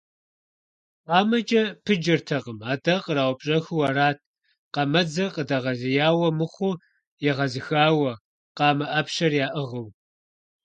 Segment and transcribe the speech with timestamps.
[1.05, 4.17] КъамэкӀэ пыджэртэкъым, атӀэ къраупщӀэхыу арат,
[4.73, 6.79] къамэдзэр къыдэгъэзеяуэ мыхъуу,
[7.29, 8.13] егъэзыхауэ,
[8.57, 9.87] къамэ Ӏэпщэр яӀыгъыу.